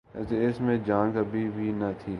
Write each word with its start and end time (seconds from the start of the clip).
جیسے 0.15 0.45
اس 0.45 0.59
میں 0.61 0.77
جان 0.85 1.11
کبھی 1.11 1.49
بھی 1.55 1.71
نہ 1.71 1.91
تھی۔ 1.97 2.09